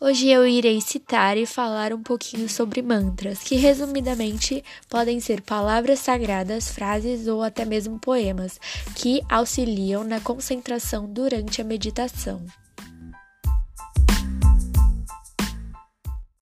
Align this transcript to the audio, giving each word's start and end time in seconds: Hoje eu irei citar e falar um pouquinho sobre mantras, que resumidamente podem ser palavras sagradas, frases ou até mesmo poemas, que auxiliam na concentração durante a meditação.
Hoje 0.00 0.28
eu 0.28 0.46
irei 0.46 0.80
citar 0.80 1.36
e 1.36 1.44
falar 1.44 1.92
um 1.92 2.00
pouquinho 2.00 2.48
sobre 2.48 2.80
mantras, 2.80 3.40
que 3.40 3.56
resumidamente 3.56 4.62
podem 4.88 5.18
ser 5.18 5.40
palavras 5.42 5.98
sagradas, 5.98 6.68
frases 6.68 7.26
ou 7.26 7.42
até 7.42 7.64
mesmo 7.64 7.98
poemas, 7.98 8.60
que 8.94 9.20
auxiliam 9.28 10.04
na 10.04 10.20
concentração 10.20 11.04
durante 11.12 11.60
a 11.60 11.64
meditação. 11.64 12.46